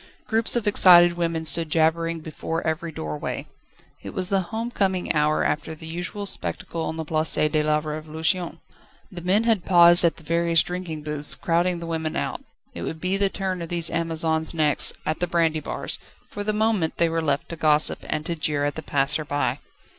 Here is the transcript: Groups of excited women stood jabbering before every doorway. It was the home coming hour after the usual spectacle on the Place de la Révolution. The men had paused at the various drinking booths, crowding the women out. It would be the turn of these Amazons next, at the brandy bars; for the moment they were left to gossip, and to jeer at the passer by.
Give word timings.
Groups 0.25 0.55
of 0.55 0.65
excited 0.67 1.13
women 1.13 1.45
stood 1.45 1.69
jabbering 1.69 2.21
before 2.21 2.65
every 2.65 2.91
doorway. 2.91 3.45
It 4.01 4.15
was 4.15 4.29
the 4.29 4.41
home 4.49 4.71
coming 4.71 5.13
hour 5.13 5.43
after 5.43 5.75
the 5.75 5.85
usual 5.85 6.25
spectacle 6.25 6.81
on 6.85 6.97
the 6.97 7.05
Place 7.05 7.35
de 7.35 7.61
la 7.61 7.79
Révolution. 7.79 8.57
The 9.11 9.21
men 9.21 9.43
had 9.43 9.63
paused 9.63 10.03
at 10.03 10.15
the 10.15 10.23
various 10.23 10.63
drinking 10.63 11.03
booths, 11.03 11.35
crowding 11.35 11.77
the 11.77 11.85
women 11.85 12.15
out. 12.15 12.43
It 12.73 12.81
would 12.81 12.99
be 12.99 13.15
the 13.15 13.29
turn 13.29 13.61
of 13.61 13.69
these 13.69 13.91
Amazons 13.91 14.55
next, 14.55 14.93
at 15.05 15.19
the 15.19 15.27
brandy 15.27 15.59
bars; 15.59 15.99
for 16.27 16.43
the 16.43 16.51
moment 16.51 16.97
they 16.97 17.07
were 17.07 17.21
left 17.21 17.49
to 17.49 17.55
gossip, 17.55 17.99
and 18.09 18.25
to 18.25 18.35
jeer 18.35 18.65
at 18.65 18.73
the 18.73 18.81
passer 18.81 19.23
by. 19.23 19.59